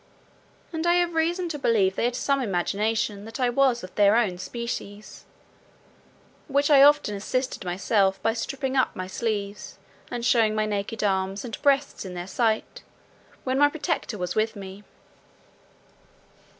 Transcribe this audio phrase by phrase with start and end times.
[0.73, 4.15] And I have reason to believe they had some imagination that I was of their
[4.15, 5.25] own species,
[6.47, 9.77] which I often assisted myself by stripping up my sleeves,
[10.09, 12.81] and showing my naked arms and breast in their sight,
[13.43, 14.83] when my protector was with me.